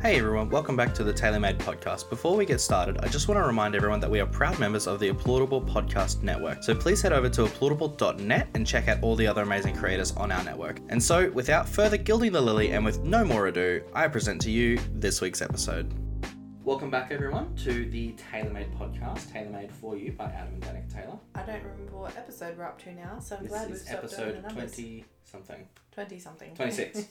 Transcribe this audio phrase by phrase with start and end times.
[0.00, 2.08] Hey everyone, welcome back to the TaylorMade podcast.
[2.08, 4.86] Before we get started, I just want to remind everyone that we are proud members
[4.86, 6.62] of the Applaudable Podcast Network.
[6.62, 10.30] So please head over to applaudable.net and check out all the other amazing creators on
[10.30, 10.78] our network.
[10.88, 14.52] And so, without further gilding the lily and with no more ado, I present to
[14.52, 15.92] you this week's episode.
[16.62, 21.18] Welcome back everyone to the TaylorMade podcast, TaylorMade for you by Adam and Danica Taylor.
[21.34, 23.82] I don't remember what episode we're up to now, so I'm This glad we is
[23.82, 24.74] stopped doing episode the numbers.
[24.74, 25.68] 20 something.
[25.92, 26.54] 20 something.
[26.54, 27.04] 26.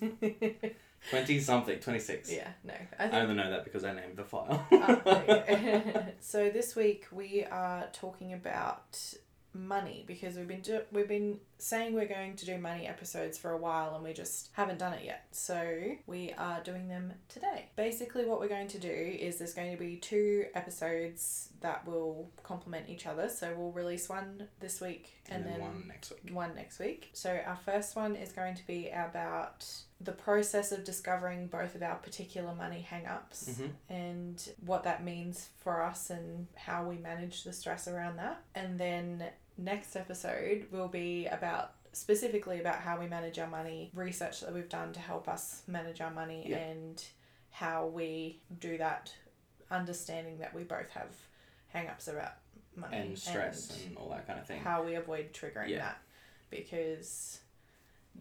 [1.09, 2.31] 20 something, 26.
[2.31, 2.73] yeah, no.
[2.99, 3.13] I I think.
[3.23, 4.65] only know that because I named the file.
[4.71, 6.05] Oh, there you go.
[6.19, 8.97] so this week we are talking about
[9.53, 13.51] money because we've been do- we've been saying we're going to do money episodes for
[13.51, 15.25] a while and we just haven't done it yet.
[15.31, 17.69] So we are doing them today.
[17.75, 22.29] Basically what we're going to do is there's going to be two episodes that will
[22.43, 23.29] complement each other.
[23.29, 26.35] So we'll release one this week and, and, then, then one next week.
[26.35, 27.09] one next week.
[27.13, 29.65] So our first one is going to be about
[29.99, 33.71] the process of discovering both of our particular money hang-ups Mhm.
[33.89, 38.41] and what that means for us and how we manage the stress around that.
[38.53, 44.41] And then next episode will be about specifically about how we manage our money, research
[44.41, 46.57] that we've done to help us manage our money Yeah.
[46.57, 47.03] and
[47.49, 49.15] how we do that
[49.71, 51.09] understanding that we both have
[51.69, 52.33] hang-ups about
[52.75, 54.61] money And stress and, all that kind of thing.
[54.61, 55.79] how we avoid triggering Yeah.
[55.79, 55.97] that
[56.51, 57.41] because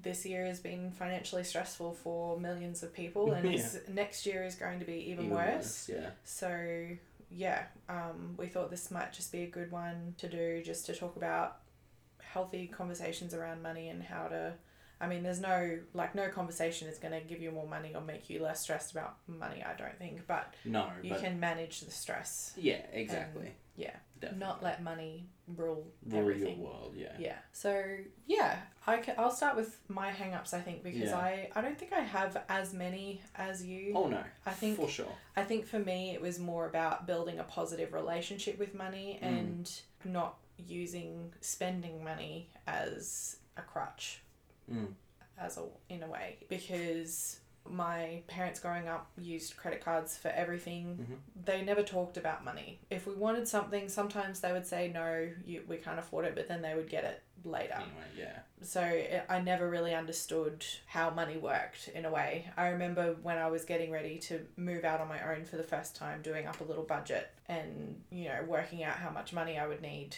[0.02, 4.55] this year has been financially stressful for millions of people and it's, next year is
[4.55, 5.91] going to be even, worse.
[5.92, 6.11] Yeah.
[6.25, 6.86] so
[7.30, 10.94] yeah um, we thought this might just be a good one to do just to
[10.94, 11.58] talk about
[12.20, 14.52] healthy conversations around money and how to
[15.00, 18.00] i mean there's no like no conversation is going to give you more money or
[18.00, 21.80] make you less stressed about money i don't think but No, you but can manage
[21.80, 23.52] the stress yeah, exactly.
[23.77, 24.46] Yeah Definitely.
[24.46, 26.94] not let money rule Rule everything your world.
[26.96, 27.12] Yeah.
[27.19, 27.36] yeah.
[27.52, 27.84] So
[28.27, 31.16] yeah, I can, I'll start with my hang-ups I think because Yeah.
[31.16, 33.92] I I don't think I have as many as you.
[33.94, 34.22] Oh no.
[34.46, 35.12] I think for sure.
[35.36, 39.27] I think for me it was more about building a positive relationship with money Mm.
[39.28, 44.22] and not using spending money as a crutch
[44.72, 44.95] Mm.
[45.39, 47.39] as a in a way because
[47.70, 51.06] my parents growing up used credit cards for everything.
[51.10, 51.44] Mhm.
[51.44, 52.80] They never talked about money.
[52.90, 56.48] If we wanted something, sometimes they would say no, you, we can't afford it, but
[56.48, 57.74] then they would get it later.
[57.74, 58.38] Anyway, yeah.
[58.62, 62.50] So it, I never really understood how money worked in a way.
[62.56, 65.62] I remember when I was getting ready to move out on my own for the
[65.62, 69.58] first time, doing up a little budget and, you know, working out how much money
[69.58, 70.16] I would need.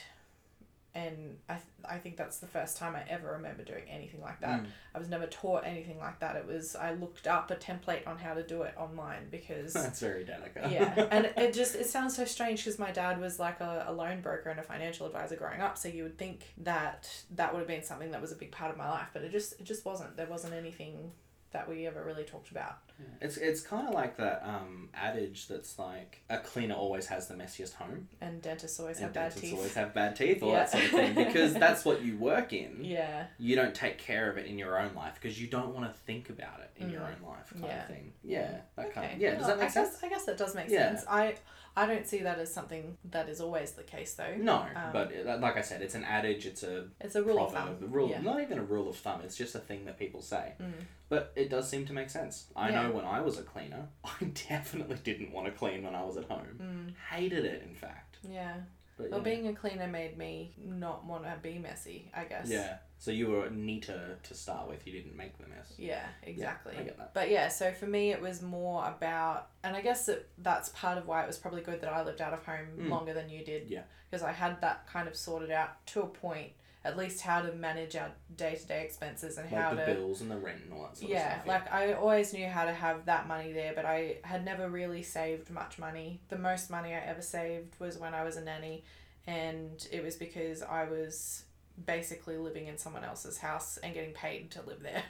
[0.98, 4.40] And I, th- I think that's the first time I ever remember doing anything like
[4.40, 4.62] that.
[4.62, 4.66] Mm.
[4.94, 6.34] I was never taught anything like that.
[6.36, 10.00] It was, I looked up a template on how to do it online because That's
[10.00, 10.70] very delicate.
[10.70, 13.92] yeah and it just it sounds so strange because my dad was like a, a
[13.92, 17.60] loan broker and a financial advisor growing up so you would think that that would
[17.60, 19.64] have been something that was a big part of my life but it just it
[19.64, 21.12] just wasn't there wasn't anything
[21.52, 22.78] that we ever really talked about
[23.20, 27.34] It's it's kind of like that um, adage that's like a cleaner always has the
[27.34, 30.58] messiest home, and dentists always and have bad teeth always have bad teeth, all Yeah.
[30.64, 32.78] that sort of thing, because that's what you work in.
[32.84, 35.92] yeah You don't take care of it in your own life because you don't want
[35.92, 37.22] to think about it in your Mm.
[37.22, 37.82] own life, kind Yeah.
[37.82, 38.12] of thing.
[38.24, 39.34] Yeah, that kind okay of yeah.
[39.36, 39.90] Does that make I sense?
[39.94, 40.88] guess, I guess that does make Yeah.
[40.94, 41.34] sense I
[41.76, 45.12] I don't see that as something that is always the case though No, Um, but
[45.40, 46.44] like I said, it's an adage.
[46.46, 48.96] It's a it's a rule of thumb a rule, yeah not even a rule of
[48.96, 49.20] thumb.
[49.24, 50.54] It's just a thing that people say.
[50.60, 50.72] Mm.
[51.08, 52.48] But it does seem to make sense.
[52.56, 52.87] I Yeah.
[52.88, 56.16] Know when I was a cleaner, I definitely didn't want to clean when I was
[56.16, 56.58] at home.
[56.60, 56.94] Mm.
[57.14, 58.18] Hated it, in fact.
[58.28, 58.54] yeah
[58.96, 59.24] But well yeah.
[59.24, 62.78] being a cleaner made me not want to be messy I guess yeah.
[63.00, 64.84] So you were neater to start with.
[64.84, 65.72] You didn't make the mess.
[65.78, 66.74] Yeah, exactly.
[66.76, 67.14] I get that.
[67.14, 70.98] But yeah, so for me, it was more about, and I guess that that's part
[70.98, 72.88] of why it was probably good that I lived out of home Mm.
[72.88, 73.70] longer than you did.
[73.70, 73.82] Yeah.
[74.10, 76.50] Because I had that kind of sorted out to a point,
[76.88, 79.94] at least how to manage our day to day expenses and Like how the to.
[79.94, 81.46] bills and the rent and all that sort Yeah, of stuff.
[81.46, 85.02] like I always knew how to have that money there, but I had never really
[85.02, 86.20] saved much money.
[86.28, 88.84] The most money I ever saved was when I was a nanny,
[89.26, 91.44] and it was because I was
[91.86, 95.04] basically living in someone else's house and getting paid to live there.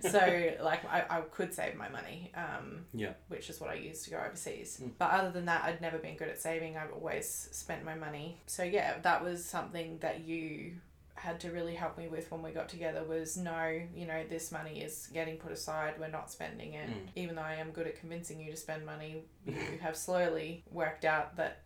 [0.00, 3.12] so like I, I could save my money um, Yeah.
[3.28, 4.92] which is what i used to go overseas Mm.
[4.98, 8.38] but other than that i'd never been good at saving i've always spent my money
[8.46, 10.76] so yeah that was something that you
[11.18, 14.50] had to really help me with when we got together was no you know this
[14.52, 17.08] money is getting put aside we're not spending it Mm.
[17.16, 21.04] even though i am good at convincing you to spend money you have slowly worked
[21.04, 21.62] out that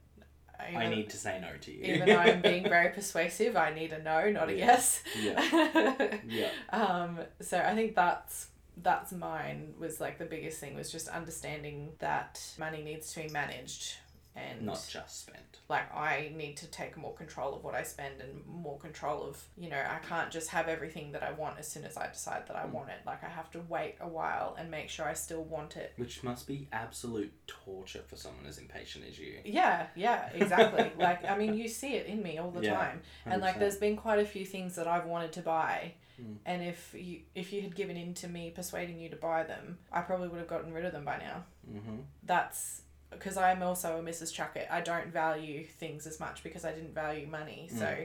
[0.76, 1.94] I need to say no to you.
[1.94, 6.18] even though i'm being very persuasive i need a no not a yes Yeah.
[6.28, 6.50] yeah.
[6.70, 8.48] um, so I think that's
[8.82, 13.28] that's mine was like the biggest thing was just understanding that money needs to be
[13.28, 13.96] managed
[14.34, 15.44] and Not just spend.
[15.68, 19.42] like I need to take more control of what I spend and more control of
[19.58, 22.46] you know I can't just have everything that I want as soon as I decide
[22.48, 22.70] that I Mm.
[22.72, 25.76] want it like I have to wait a while and make sure I still want
[25.76, 29.40] it Which must be absolute torture for someone as impatient as you.
[29.44, 33.02] yeah yeah exactly like I mean you see it in me all the Yeah, time
[33.26, 33.58] and like 100%.
[33.58, 36.36] there's been quite a few things that I've wanted to buy Mm.
[36.44, 39.78] and if you if you had given in to me persuading you to buy them
[39.90, 42.00] I probably would have gotten rid of them by now Mm-hmm.
[42.24, 42.82] that's
[43.12, 44.32] because I'm also a Mrs.
[44.32, 44.68] Chuckett.
[44.70, 47.68] I don't value things as much because I didn't value money.
[47.76, 47.96] So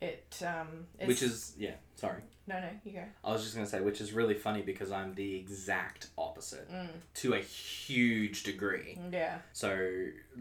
[0.00, 1.06] it um it's, Mm.
[1.08, 2.22] Which is, yeah, sorry.
[2.46, 4.90] no no you go I was just going to say, which is really funny because
[4.92, 6.88] I'm the exact opposite mm,
[7.22, 8.98] to a huge degree.
[9.12, 9.70] yeah So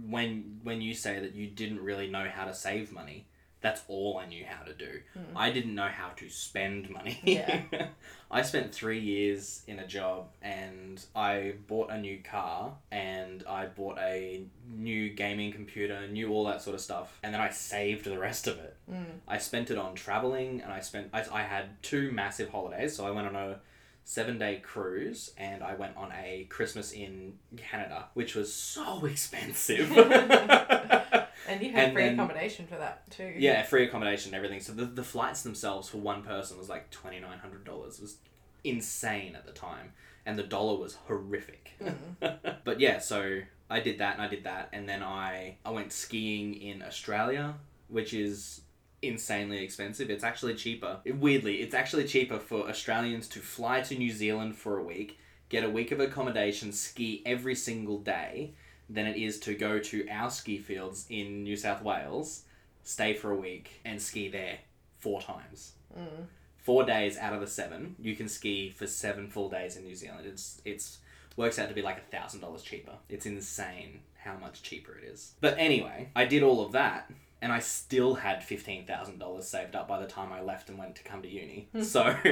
[0.09, 3.27] when when you say that you didn't really know how to save money,
[3.61, 4.92] that's all I knew how to do.
[5.17, 5.23] Mm.
[5.35, 7.19] I didn't know how to spend money.
[7.23, 7.61] Yeah.
[8.31, 13.67] I spent three years in a job and I bought a new car and I
[13.67, 18.05] bought a new gaming computer, new all that sort of stuff, and then I saved
[18.05, 18.75] the rest of it.
[18.91, 22.95] mm, I spent it on traveling and I spent I, I had two massive holidays.
[22.95, 23.59] So I went on a
[24.03, 29.91] seven day cruise and I went on a Christmas in Canada, which was so expensive.
[31.47, 34.59] and you had And free then- accommodation for that too yeah, free accommodation and everything.
[34.61, 37.99] So the, the flights themselves for one person was like twenty nine hundred dollars.
[37.99, 38.17] was
[38.63, 39.91] insane at the time.
[40.25, 41.71] And the dollar was horrific.
[41.81, 42.57] Mm.
[42.63, 45.91] but yeah, so I did that and I did that and then I I went
[45.91, 47.55] skiing in Australia,
[47.89, 48.61] which is
[49.01, 50.09] insanely expensive.
[50.09, 50.99] It's actually cheaper.
[51.05, 55.19] Weirdly, it's actually cheaper for Australians to fly to New Zealand for a week,
[55.49, 58.53] get a week of accommodation, ski every single day,
[58.89, 62.43] than it is to go to our ski fields in New South Wales,
[62.83, 64.59] stay for a week, and ski there
[64.99, 65.73] four times.
[65.97, 66.25] Mm.
[66.57, 69.95] Four days out of the seven, you can ski for seven full days in New
[69.95, 70.25] Zealand.
[70.25, 70.99] It's it's
[71.35, 72.93] works out to be like a thousand dollars cheaper.
[73.09, 75.33] It's insane how much cheaper it is.
[75.41, 77.11] But anyway, I did all of that
[77.43, 80.77] and I still had fifteen thousand dollars saved up by the time I left and
[80.79, 81.67] went to come to uni.
[81.83, 82.01] so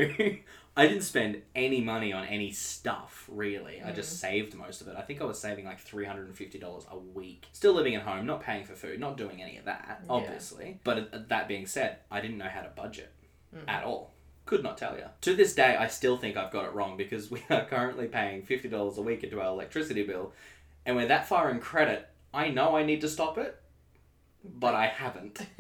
[0.78, 3.81] I didn't spend any money on any stuff really.
[3.86, 4.96] I just saved most of it.
[4.98, 7.48] I think I was saving like three hundred and fifty dollars a week.
[7.52, 10.12] Still living at home, not paying for food, not doing any of that, Yeah.
[10.12, 10.80] obviously.
[10.84, 13.12] But uh, that being said, I didn't know how to budget
[13.54, 13.68] Mm.
[13.68, 14.13] at all.
[14.46, 15.04] Could not tell you.
[15.22, 18.44] To this day, I still think I've got it wrong because we are currently paying
[18.44, 20.31] fifty dollars a week into our electricity bill,
[20.86, 22.08] and we're that far in credit.
[22.34, 23.60] I know I need to stop it,
[24.44, 25.40] but I haven't.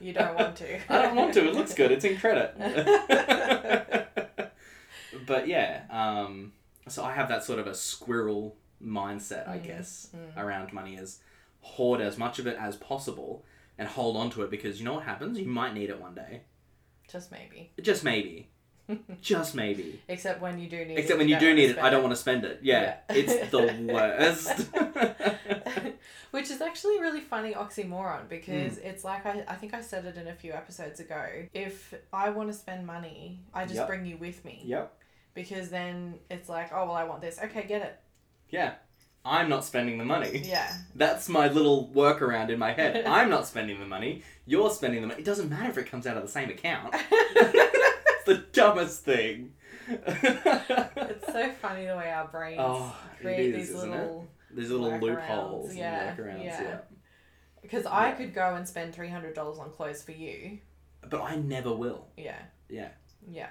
[0.00, 1.46] you don't want to I don't want to.
[1.48, 1.90] It looks good.
[1.92, 2.54] It's in credit.
[5.26, 6.52] but yeah, um,
[6.88, 10.36] so I have that sort of a squirrel mindset, I Mm, guess, mm.
[10.42, 11.20] around money is
[11.60, 13.44] hoard as much of it as possible
[13.76, 15.38] and hold on to it because you know what happens?
[15.38, 16.42] You might need it one day.
[17.10, 18.48] just maybe Just maybe.
[19.20, 20.00] Just maybe.
[20.08, 22.02] except when you do need Except it, when you don't do need it, I don't
[22.02, 22.60] want to spend it.
[22.62, 23.16] Yeah, Yeah.
[23.16, 24.70] it's the worst.
[26.30, 28.84] Which is actually a really funny oxymoron because Mm.
[28.84, 31.24] it's like I, I think I said it in a few episodes ago.
[31.54, 33.86] If I want to spend money, I just Yep.
[33.88, 34.62] bring you with me.
[34.64, 34.94] yep.
[35.34, 37.38] Because then it's like, oh, well, I want this.
[37.42, 37.98] Okay, get it.
[38.50, 38.74] Yeah.
[39.24, 40.42] I'm not spending the money.
[40.44, 40.72] Yeah.
[40.94, 43.04] That's my little workaround in my head.
[43.06, 44.22] I'm not spending the money.
[44.46, 45.20] You're spending the money.
[45.20, 46.94] It doesn't matter if it comes out of the same account.
[47.12, 49.52] it's the dumbest thing.
[49.88, 54.10] it's so funny the way our brains Oh, create is, these isn't it?
[54.52, 56.44] These little loopholes yeah, and workarounds.
[56.44, 56.62] yeah.
[56.62, 56.78] Yeah.
[57.62, 58.14] Because I Yeah.
[58.14, 60.58] could go and spend $300 on clothes for you.
[61.08, 62.08] But I never will.
[62.16, 62.40] Yeah.
[62.68, 62.88] Yeah.
[63.30, 63.50] Yeah.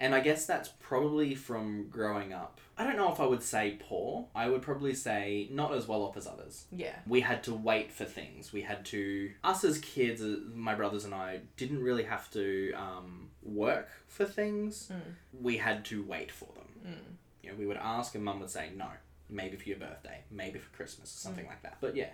[0.00, 2.60] And I guess that's probably from growing up.
[2.76, 4.28] I don't know if I would say poor.
[4.32, 6.66] I would probably say not as well off as others.
[6.70, 6.94] Yeah.
[7.04, 8.52] We had to wait for things.
[8.52, 9.32] We had to.
[9.42, 14.24] Us as kids, uh, my brothers and I, didn't really have to um, work for
[14.24, 14.92] things.
[14.92, 15.14] Mm.
[15.42, 16.68] We had to wait for them.
[16.86, 17.16] Mm.
[17.42, 18.86] You know, we would ask, and mum would say no.
[19.30, 21.48] Maybe for your birthday, maybe for Christmas, or something mm.
[21.48, 21.78] like that.
[21.80, 22.10] But yeah,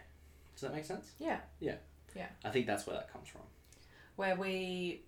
[0.54, 1.12] does that make sense?
[1.18, 1.38] Yeah.
[1.60, 1.76] Yeah.
[2.14, 2.28] Yeah.
[2.44, 3.42] I think that's where that comes from.
[4.16, 5.02] where we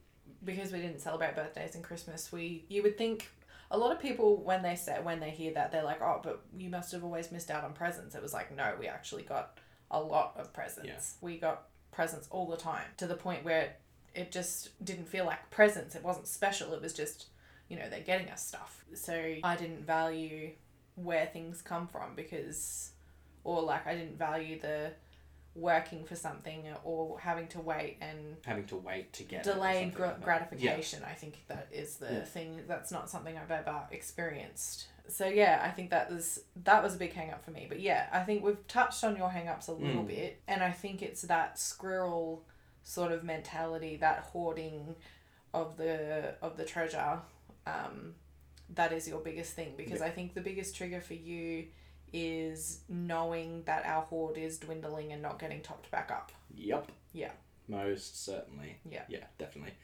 [0.44, 3.28] because we didn't celebrate birthdays and Christmas, we you would think
[3.70, 6.42] a lot of people when they say when they hear that they're like, oh, but
[6.56, 8.14] you must have always missed out on presents.
[8.14, 9.58] It was like, no, we actually got
[9.90, 10.88] a lot of presents.
[10.88, 11.26] Yeah.
[11.26, 13.74] We got presents all the time to the point where
[14.14, 15.94] it just didn't feel like presents.
[15.94, 16.72] It wasn't special.
[16.74, 17.26] It was just,
[17.68, 18.84] you know, they're getting us stuff.
[18.94, 20.50] So I didn't value
[20.96, 22.90] where things come from because,
[23.44, 24.90] or like I didn't value the
[25.54, 30.08] working for something or having to wait and Having to wait to get delayed gra-
[30.08, 32.24] like gratification i think that is the Yeah.
[32.24, 32.60] thing.
[32.68, 34.88] That's not something i've ever experienced.
[35.08, 37.64] So yeah i think that was that was a big hang up for me.
[37.70, 40.08] But yeah i think we've touched on your hang ups a little Mm.
[40.08, 42.42] bit and i think it's that squirrel
[42.82, 44.94] sort of mentality that hoarding
[45.54, 47.20] of the of the treasure
[47.66, 48.14] um,
[48.74, 51.66] that is your biggest thing because i think the biggest trigger for you
[52.12, 56.32] is knowing that our hoard is dwindling and not getting topped back up.
[56.54, 56.90] Yep.
[57.12, 57.32] Yeah.
[57.68, 58.78] Most certainly.
[58.88, 59.02] Yeah.
[59.08, 59.74] Yeah, definitely.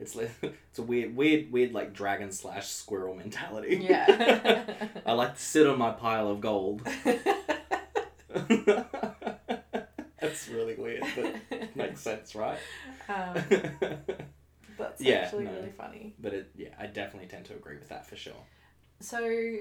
[0.00, 3.86] It's like it's a weird, weird, weird like dragon slash squirrel mentality.
[3.88, 4.64] Yeah.
[5.06, 6.82] I like to sit on my pile of gold.
[10.20, 12.58] That's really weird, but makes sense, right?
[13.08, 13.42] um,
[14.78, 15.52] that's Yeah, actually no.
[15.52, 16.14] really funny.
[16.18, 18.44] But it, yeah, I definitely tend to agree with that for sure.
[19.00, 19.58] So,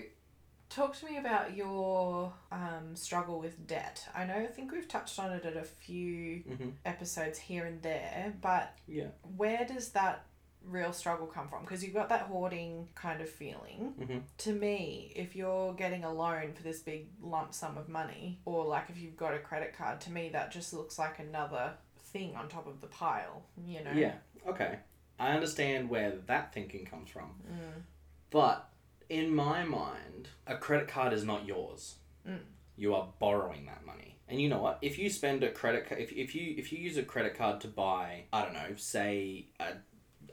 [0.69, 4.07] talk to me about your um, struggle with debt.
[4.15, 6.69] I know, I think we've touched on it at a few Mm-hmm.
[6.85, 9.07] episodes here and there, but Yeah.
[9.35, 10.25] where does that
[10.63, 11.61] real struggle come from?
[11.61, 13.93] Because you've got that hoarding kind of feeling.
[13.99, 14.21] Mhm.
[14.39, 18.65] To me, if you're getting a loan for this big lump sum of money, or
[18.65, 22.35] like if you've got a credit card, to me that just looks like another thing
[22.35, 23.91] on top of the pile, you know?
[23.93, 24.15] Yeah.
[24.47, 24.79] Okay.
[25.19, 27.81] I understand where that thinking comes from, Mm.
[28.29, 28.69] but
[29.09, 31.95] in my mind, a credit card is not yours.
[32.27, 32.39] Mm.
[32.75, 34.15] You are borrowing that money.
[34.27, 34.77] And you know what?
[34.81, 37.61] If you spend a credit card, if, if you if you use a credit card
[37.61, 39.73] to buy, I don't know, say a,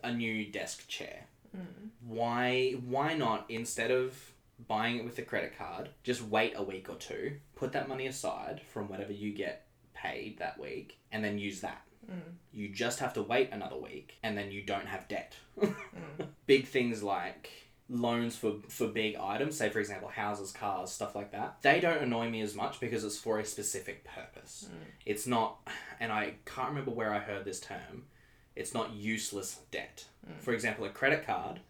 [0.02, 1.26] a new desk chair,
[1.56, 1.90] Mm.
[2.04, 4.32] why why not instead of
[4.66, 8.06] buying it with a credit card, just wait a week or two, put that money
[8.08, 11.82] aside from whatever you get paid that week, and then use that.
[12.10, 12.34] Mm.
[12.52, 15.34] You just have to wait another week, and then you don't have debt.
[15.60, 15.74] Mm.
[16.46, 17.50] Big things like
[17.88, 21.56] loans for for big items, say for example houses, cars, stuff like that.
[21.62, 24.68] They don't annoy me as much because it's for a specific purpose.
[24.70, 24.76] Mm.
[25.06, 25.58] It's not,
[26.00, 28.04] and I can't remember where I heard this term.
[28.56, 30.04] It's not useless debt.
[30.28, 30.40] Mm.
[30.40, 31.60] For example, a credit card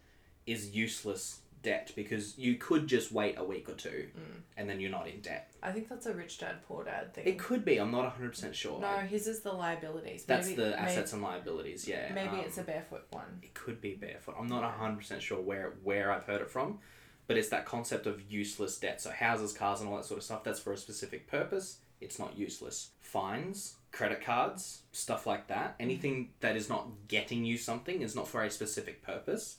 [0.45, 4.41] is useless debt because you could just wait a week or two Mm.
[4.55, 5.51] and then you're not in debt.
[5.61, 7.25] I think that's a rich dad, poor dad thing.
[7.27, 7.77] It could be.
[7.77, 8.79] I'm not 100% sure.
[8.79, 10.23] no, his is the liabilities.
[10.25, 11.87] That's maybe, the assets and liabilities.
[11.87, 12.11] Yeah.
[12.13, 13.39] Maybe, maybe um, it's a barefoot one.
[13.41, 14.35] It could be barefoot.
[14.39, 16.79] I'm not 100% sure where where I've heard it from,
[17.27, 19.01] but it's that concept of useless debt.
[19.01, 20.43] So houses, cars, and all that sort of stuff.
[20.43, 21.79] That's for a specific purpose.
[21.99, 22.91] It's not useless.
[23.01, 25.75] Fines, credit cards, stuff like that.
[25.79, 29.57] Anything that is not getting you something is not for a specific purpose,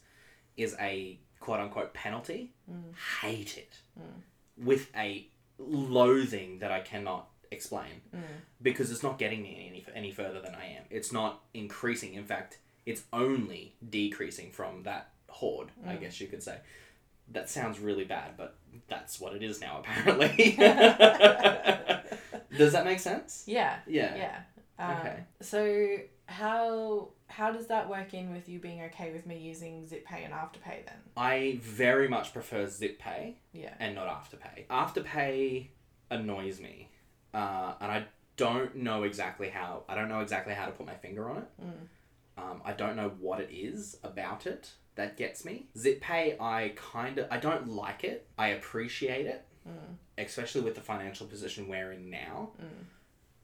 [0.56, 2.52] is a quote unquote penalty.
[2.70, 2.94] Mm.
[3.22, 4.22] Hate it Mm.
[4.58, 8.22] with a loathing that I cannot explain Mm.
[8.60, 10.84] because it's not getting me any any further than I am.
[10.90, 12.14] It's not increasing.
[12.14, 15.70] In fact, it's only decreasing from that hoard.
[15.86, 16.00] I Mm.
[16.00, 16.58] guess you could say.
[17.28, 19.78] That sounds really bad, but that's what it is now.
[19.80, 20.56] Apparently.
[22.56, 23.44] Does that make sense?
[23.46, 23.78] Yeah.
[23.86, 24.14] Yeah.
[24.16, 24.42] Yeah.
[24.78, 25.24] Um, Okay.
[25.40, 30.24] So how how does that work in with you being okay with me using ZipPay
[30.24, 30.96] and Afterpay then?
[31.16, 33.74] I very much prefer ZipPay Yeah.
[33.80, 34.66] and not Afterpay.
[34.68, 35.68] Afterpay
[36.10, 36.90] annoys me,
[37.34, 38.04] uh, and I
[38.36, 39.84] don't know exactly how.
[39.88, 41.48] I don't know exactly how to put my finger on it.
[41.62, 42.42] Mm.
[42.42, 45.68] Um, I don't know what it is about it that gets me.
[45.76, 48.28] ZipPay, I kind of I don't like it.
[48.38, 49.96] I appreciate it, Mm.
[50.18, 52.84] especially with the financial position we're in now, Mm.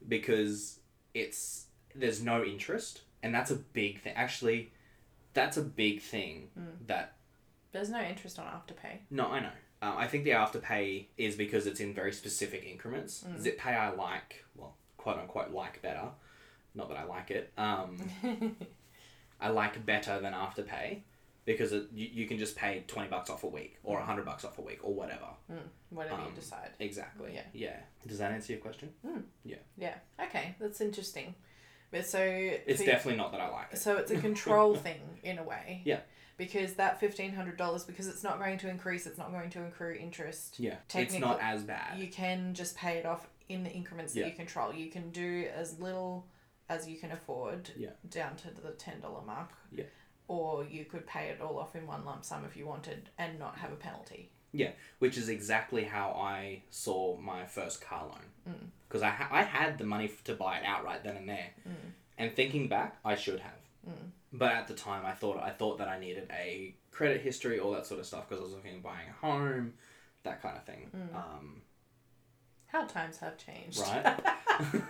[0.08, 0.78] because
[1.14, 4.14] it's there's no interest, and that's a big thing.
[4.14, 4.72] Actually,
[5.34, 6.86] that's a big thing Mm.
[6.86, 7.16] that
[7.72, 8.98] There's no interest on Afterpay.
[9.10, 9.50] no, I know.
[9.80, 13.24] Uh, I think the afterpay is because it's in very specific increments.
[13.26, 13.42] Mm.
[13.42, 16.08] ZipPay I like, well, quote unquote, like better.
[16.74, 17.52] Not that I like it.
[17.58, 17.96] Um,
[19.40, 21.00] I like better than afterpay
[21.44, 24.44] because it, you, you can just pay 20 bucks off a week or 100 bucks
[24.44, 25.26] off a week or whatever.
[25.50, 25.56] Mm.
[25.90, 26.70] Whatever Um, you decide.
[26.78, 27.32] Exactly.
[27.34, 27.42] Yeah.
[27.52, 27.76] Yeah.
[28.06, 28.90] Does that answer your question?
[29.44, 29.56] Yeah.
[29.76, 29.94] Yeah.
[30.22, 31.34] Okay, that's interesting.
[31.92, 33.78] But so It's definitely not that I like it.
[33.78, 35.82] So it's a control thing in a way.
[35.84, 36.00] Yeah.
[36.38, 39.64] Because that fifteen hundred dollars, because it's not going to increase, it's not going to
[39.66, 40.58] accrue interest.
[40.58, 40.76] Yeah.
[40.94, 41.98] It's not as bad.
[41.98, 44.24] You can just pay it off in the increments Yeah.
[44.24, 44.72] that you control.
[44.72, 46.26] You can do as little
[46.68, 47.70] as you can afford.
[47.76, 47.90] Yeah.
[48.08, 49.50] Down to the ten dollar mark.
[49.70, 49.84] Yeah.
[50.26, 53.38] Or you could pay it all off in one lump sum if you wanted and
[53.38, 54.30] not have a penalty.
[54.98, 58.54] Which is exactly how I saw my first car loan.
[58.54, 58.66] Mm.
[58.88, 61.50] Because I, ha- I had the money f- to buy it outright then and there.
[61.68, 61.74] Mm.
[62.18, 63.60] And thinking back, I should have.
[63.88, 64.10] Mm.
[64.32, 67.72] But at the time, I thought I thought that I needed a credit history, all
[67.72, 69.74] that sort of stuff, because I was looking at buying a home,
[70.24, 70.90] that kind of thing.
[70.94, 71.14] Mm.
[71.16, 71.62] Um,
[72.66, 73.80] How times have changed.
[73.80, 74.16] right?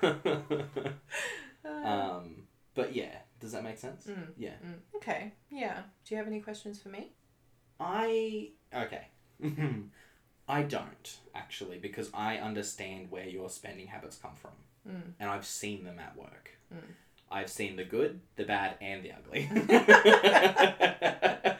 [1.64, 2.42] Uh, um,
[2.75, 4.07] but yeah, does that make sense?
[4.09, 4.26] mm.
[4.37, 4.54] Yeah.
[4.66, 4.97] Mm.
[4.97, 5.33] Okay.
[5.49, 5.83] Yeah.
[6.04, 7.12] Do you have any questions for me?
[7.78, 9.07] I okay.
[10.49, 14.53] I don't actually because I understand where your spending habits come from,
[14.89, 15.12] Mm.
[15.21, 16.51] and I've seen them at work.
[16.75, 16.81] Mm.
[17.31, 19.49] I've seen the good, the bad, and the ugly.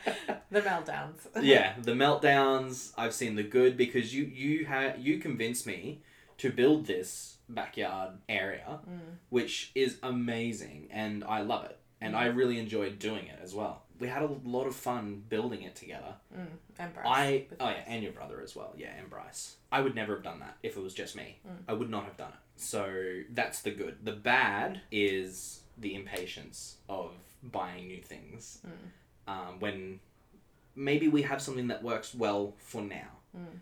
[0.51, 1.27] The meltdowns.
[1.41, 2.93] yeah, the meltdowns.
[2.99, 6.03] I've seen the good because you you ha- you convinced me
[6.39, 9.17] to build this backyard area, Mm.
[9.31, 13.85] which is amazing, and I love it, and I really enjoyed doing it as well.
[14.03, 16.15] We had a lot of fun building it together.
[16.37, 16.47] Mm.
[16.81, 17.07] And Bryce.
[17.07, 18.75] I oh yeah, and your brother as well.
[18.77, 19.55] Yeah, and Bryce.
[19.71, 21.39] I would never have done that if it was just me.
[21.47, 21.59] Mm.
[21.69, 22.61] I would not have done it.
[22.61, 23.99] So that's the good.
[24.03, 27.13] The bad is the impatience of
[27.45, 28.59] buying new things.
[28.67, 29.33] Mm.
[29.33, 30.01] Um, when
[30.75, 33.21] maybe we have something that works well for now.
[33.39, 33.61] Mm.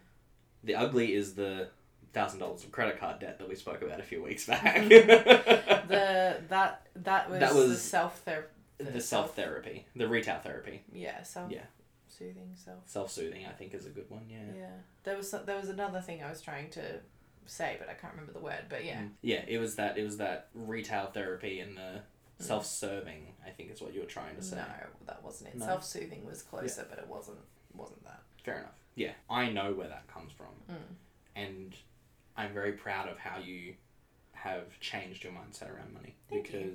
[0.64, 1.68] The ugly is the
[2.14, 4.76] thousand dollars of credit card debt that we spoke about a few weeks back.
[4.88, 8.48] the that that was, That the was self therapy.
[8.84, 11.64] The self therapy, the retail therapy, Yeah, self Yeah.
[12.08, 12.88] soothing self.
[12.88, 13.46] self soothing.
[13.46, 14.26] I think is a good one.
[14.28, 14.52] Yeah.
[14.56, 14.76] Yeah.
[15.04, 17.00] There was there was another thing I was trying to
[17.46, 18.66] say, but I can't remember the word.
[18.68, 19.00] But yeah.
[19.02, 19.10] Mm.
[19.22, 22.02] Yeah, it was that it was that retail therapy and the
[22.38, 24.56] self serving, I think is what you were trying to say.
[24.56, 24.64] No,
[25.06, 25.56] that wasn't it.
[25.58, 25.66] No?
[25.66, 27.38] Self soothing was closer, but it wasn't
[27.74, 28.22] wasn't that.
[28.44, 28.74] Fair enough.
[28.94, 29.12] Yeah.
[29.28, 30.46] I know where that comes from.
[30.74, 30.94] Mm.
[31.36, 31.76] And
[32.36, 33.74] I'm very proud of how you
[34.32, 36.16] have changed your mindset around money.
[36.28, 36.74] Thank you.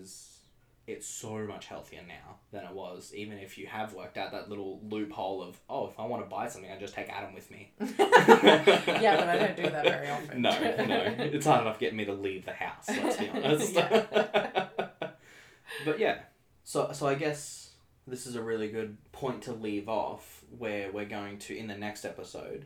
[0.88, 4.50] It's so much healthier now than it was, even if you have worked out that
[4.50, 7.50] little loophole of, oh, if I want to buy something, I just take Adam with
[7.50, 7.72] me.
[7.80, 10.42] yeah, but I don't do that very often.
[10.42, 11.15] No, no.
[11.18, 13.74] It's hard enough getting me to leave the house, let's be honest.
[13.86, 14.68] Yeah.
[15.86, 16.20] but yeah.
[16.63, 17.72] So so I guess
[18.08, 21.75] this is a really good point to leave off where we're going to in the
[21.75, 22.65] next episode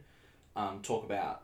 [0.55, 1.43] um, talk about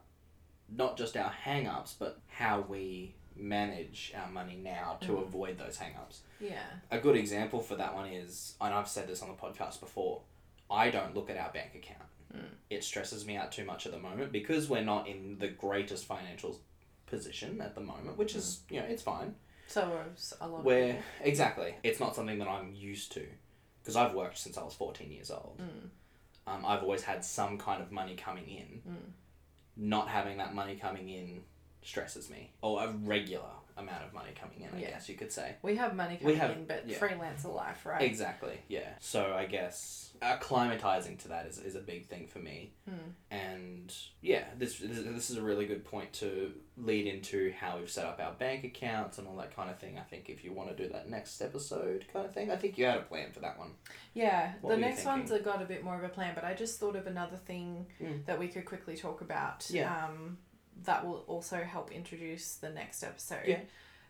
[0.70, 5.22] not just our hang ups but how we manage our money now to Mm.
[5.24, 6.22] avoid those hang ups.
[6.40, 6.64] Yeah.
[6.92, 10.22] A good example for that one is, and I've said this on the podcast before,
[10.70, 12.10] I don't look at our bank account.
[12.34, 12.50] Mm.
[12.70, 16.06] It stresses me out too much at the moment because we're not in the greatest
[16.06, 16.60] financial
[17.06, 19.36] position at the moment, which is, you know, it's fine.
[19.68, 20.00] So
[20.42, 21.04] a lot Where, of people.
[21.22, 23.26] exactly, it's not something that I'm used to
[23.82, 25.60] because I've worked since I was 14 years old.
[25.60, 25.90] Mm.
[26.48, 28.82] Um, I've always had some kind of money coming in.
[28.88, 29.12] Mm.
[29.78, 31.44] Not having that money coming in
[31.86, 33.46] stresses me, or a regular
[33.78, 34.92] amount of money coming in, I Yeah.
[34.92, 35.56] guess you could say.
[35.62, 36.98] We have money coming have- in, but yeah.
[36.98, 38.02] freelancer life, right?
[38.02, 38.94] Exactly, yeah.
[39.02, 42.72] So I guess acclimatizing to that is, is a big thing for me.
[42.90, 43.12] Mm.
[43.32, 48.06] And yeah, this, this is a really good point to lead into how we've set
[48.06, 49.98] up our bank accounts and all that kind of thing.
[50.00, 52.78] I think if you want to do that next episode kind of thing, I think
[52.78, 53.72] you had a plan for that one.
[54.14, 56.80] Yeah, What the next one's got a bit more of a plan, but I just
[56.80, 58.26] thought of another thing Mm.
[58.26, 59.70] that we could quickly talk about.
[59.70, 60.06] Yeah.
[60.06, 60.38] Um,
[60.84, 63.44] that will also help introduce the next episode.
[63.48, 63.60] Yeah.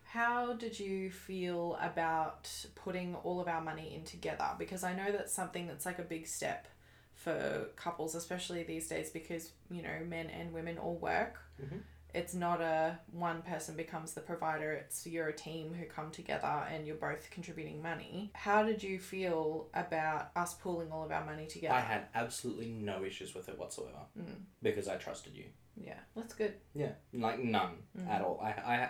[0.04, 4.50] How did you feel about putting all of our money in together?
[4.58, 6.68] Because I know that's something that's like a big step
[7.14, 11.40] for couples, especially these days, because you know men and women all work.
[11.60, 11.80] Mhm.
[12.14, 14.72] It's not a one person becomes the provider.
[14.72, 18.30] It's you're a team who come together and you're both contributing money.
[18.34, 21.74] How did you feel about us pooling all of our money together?
[21.74, 24.44] I had absolutely no issues with it whatsoever Mm.
[24.62, 25.46] because I trusted you.
[25.82, 26.54] Yeah, that's good.
[26.74, 28.08] Yeah, like none Mhm.
[28.10, 28.40] at all.
[28.42, 28.88] I, I,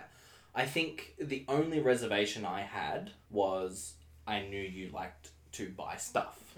[0.55, 3.93] I think the only reservation I had was
[4.25, 6.37] I knew you liked to buy stuff,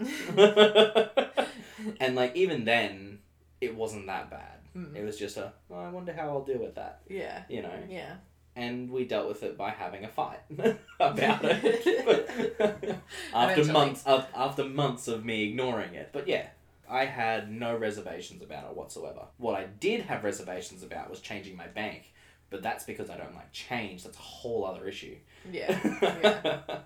[1.99, 3.19] and like even then,
[3.61, 4.59] it wasn't that bad.
[4.75, 4.95] Mm.
[4.95, 7.71] It was just a, oh, I wonder how I'll deal with that, Yeah, you know.
[7.89, 8.15] yeah.
[8.55, 10.39] And we dealt with it by having a fight
[10.99, 12.99] about it
[13.33, 13.71] after Eventually.
[13.71, 16.09] months of, after months of me ignoring it.
[16.11, 16.47] But yeah,
[16.89, 19.25] I had no reservations about it whatsoever.
[19.38, 22.13] What I did have reservations about was changing my bank,
[22.49, 24.04] but that's because I don't like change.
[24.04, 25.15] That's a whole other issue.
[25.52, 26.80] Yeah, yeah.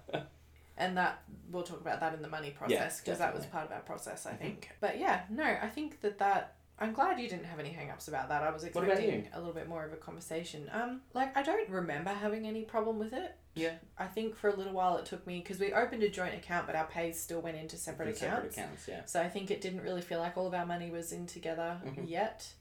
[0.78, 3.72] and that we'll talk about that in the money process because that was part of
[3.72, 4.40] our process, I Mhm.
[4.40, 4.70] think.
[4.82, 6.56] But yeah, no, I think that that.
[6.84, 8.44] I'm glad you didn't have any hang-ups about that.
[8.44, 10.70] I was expecting a little bit more of a conversation.
[10.72, 13.36] Um, like I don't remember having any problem with it.
[13.56, 13.74] Yeah.
[13.98, 16.68] I think for a little while it took me because we opened a joint account,
[16.68, 18.58] but our pays still went into separate The separate accounts.
[18.58, 19.06] accounts, yeah.
[19.06, 21.80] So I think it didn't really feel like all of our money was in together
[21.86, 22.10] Mhm.
[22.10, 22.52] yet.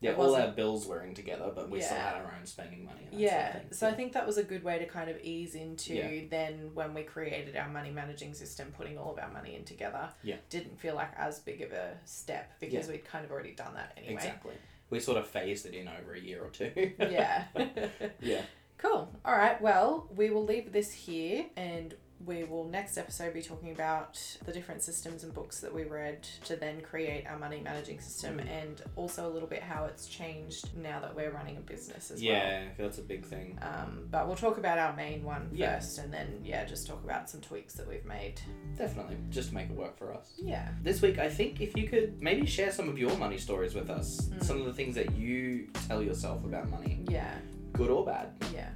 [0.00, 3.08] Yeah, all our bills were in together, but we still had our own spending money.
[3.10, 5.18] And Yeah, sort of so I think that was a good way to kind of
[5.22, 6.22] ease into Yeah.
[6.30, 10.08] then when we created our money managing system, putting all of our money in together.
[10.22, 10.36] Yeah.
[10.48, 13.92] Didn't feel like as big of a step because we'd kind of already done that
[13.98, 14.14] anyway.
[14.14, 14.54] exactly.
[14.88, 16.92] We sort of phased it in over a year or two.
[16.98, 17.44] Yeah.
[18.20, 18.42] yeah.
[18.78, 19.12] cool.
[19.24, 19.60] All right.
[19.60, 21.94] Well, we will leave this here and
[22.26, 26.22] we will next episode be talking about the different systems and books that we read
[26.44, 28.48] to then create our money managing system Mm.
[28.50, 32.20] and also a little bit how it's changed now that we're running a business as
[32.20, 32.30] well.
[32.32, 33.58] Yeah, that's a big thing.
[33.62, 35.76] Um, but we'll talk about our main one Yeah.
[35.76, 38.40] first, and then yeah, just talk about some tweaks that we've made.
[38.76, 40.34] Definitely, just to make it work for us.
[40.36, 43.74] Yeah, This week, I think if you could maybe share some of your money stories
[43.74, 44.44] with us, Mm.
[44.44, 47.34] some of the things that you tell yourself about money, yeah,
[47.72, 48.32] good or bad.
[48.52, 48.68] yeah.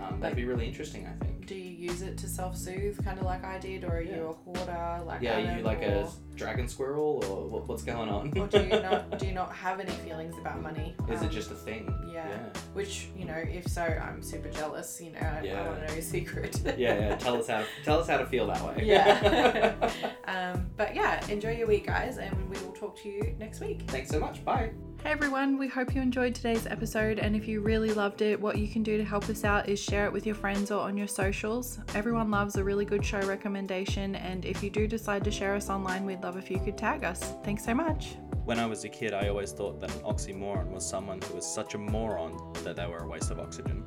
[0.00, 1.46] Um, that'd be really interesting, I think.
[1.46, 4.16] Do you use it to self soothe, kind of like I did, or are Yeah.
[4.16, 7.82] you a hoarder like Yeah, are you like or, a dragon squirrel, or what, what's
[7.82, 8.28] going on?
[8.38, 10.94] or do you not do you not have any feelings about money?
[11.10, 11.92] Is it Um, just a thing?
[12.12, 12.38] yeah.
[12.72, 15.00] Which you know, if so, I'm super jealous.
[15.02, 15.60] You know, I, Yeah.
[15.62, 16.60] I want to know your secret.
[16.78, 17.16] Yeah, yeah.
[17.16, 17.64] Tell us how.
[17.84, 18.84] Tell us how to feel that way.
[18.86, 19.74] Yeah.
[20.26, 23.82] um, but yeah, enjoy your week, guys, and we will talk to you next week.
[23.88, 24.44] Thanks so much.
[24.44, 24.70] Bye.
[25.02, 27.18] Hey everyone, we hope you enjoyed today's episode.
[27.18, 29.80] And if you really loved it, what you can do to help us out is
[29.80, 31.78] share it with your friends or on your socials.
[31.94, 34.14] Everyone loves a really good show recommendation.
[34.14, 37.02] And if you do decide to share us online, we'd love if you could tag
[37.02, 37.32] us.
[37.42, 38.16] Thanks so much.
[38.44, 41.46] When I was a kid, I always thought that an oxymoron was someone who was
[41.46, 43.86] such a moron that they were a waste of oxygen.